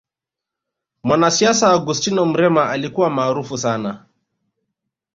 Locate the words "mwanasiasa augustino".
1.03-2.25